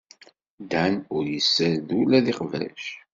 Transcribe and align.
Dan 0.71 0.93
ur 1.15 1.25
yessared 1.33 1.89
ula 1.99 2.19
d 2.25 2.27
iqbac. 2.31 2.81